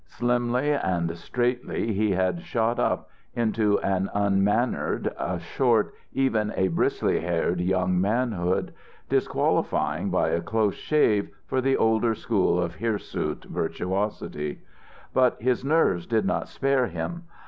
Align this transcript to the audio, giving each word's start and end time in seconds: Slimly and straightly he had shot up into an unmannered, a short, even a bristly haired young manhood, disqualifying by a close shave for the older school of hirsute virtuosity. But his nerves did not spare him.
Slimly 0.07 0.71
and 0.73 1.15
straightly 1.15 1.93
he 1.93 2.09
had 2.13 2.41
shot 2.41 2.79
up 2.79 3.07
into 3.35 3.77
an 3.81 4.09
unmannered, 4.15 5.13
a 5.15 5.37
short, 5.39 5.93
even 6.11 6.51
a 6.55 6.69
bristly 6.69 7.19
haired 7.19 7.61
young 7.61 8.01
manhood, 8.01 8.73
disqualifying 9.09 10.09
by 10.09 10.29
a 10.29 10.41
close 10.41 10.73
shave 10.73 11.29
for 11.45 11.61
the 11.61 11.77
older 11.77 12.15
school 12.15 12.59
of 12.59 12.77
hirsute 12.77 13.43
virtuosity. 13.43 14.63
But 15.13 15.39
his 15.39 15.63
nerves 15.63 16.07
did 16.07 16.25
not 16.25 16.47
spare 16.47 16.87
him. 16.87 17.25